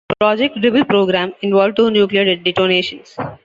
The 0.09 0.15
Project 0.19 0.59
Dribble 0.59 0.85
program 0.85 1.31
involved 1.43 1.75
two 1.75 1.91
nuclear 1.91 2.35
detonations. 2.35 3.15